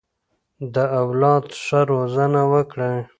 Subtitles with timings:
[0.73, 2.97] د اولاد ښه روزنه وکړئ.